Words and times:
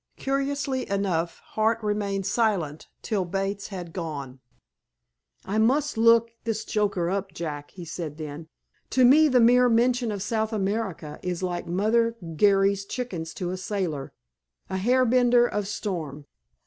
Curiously 0.17 0.89
enough, 0.89 1.37
Hart 1.53 1.83
remained 1.83 2.25
silent 2.25 2.87
till 3.03 3.23
Bates 3.23 3.67
had 3.67 3.93
gone. 3.93 4.39
"I 5.45 5.59
must 5.59 5.95
look 5.95 6.31
this 6.43 6.65
joker 6.65 7.11
up, 7.11 7.35
Jack," 7.35 7.69
he 7.69 7.85
said 7.85 8.17
then. 8.17 8.47
"To 8.89 9.05
me 9.05 9.27
the 9.27 9.39
mere 9.39 9.69
mention 9.69 10.11
of 10.11 10.23
South 10.23 10.53
America 10.53 11.19
is 11.21 11.43
like 11.43 11.67
Mother 11.67 12.15
Gary's 12.35 12.83
chickens 12.83 13.31
to 13.35 13.51
a 13.51 13.57
sailor, 13.57 14.11
a 14.71 14.79
harbinger 14.79 15.45
of 15.45 15.67
storm." 15.67 16.25